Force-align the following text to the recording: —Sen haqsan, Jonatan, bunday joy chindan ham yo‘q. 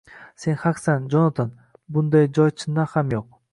—Sen 0.43 0.55
haqsan, 0.61 1.05
Jonatan, 1.15 1.53
bunday 1.99 2.27
joy 2.41 2.57
chindan 2.65 2.93
ham 2.97 3.17
yo‘q. 3.19 3.33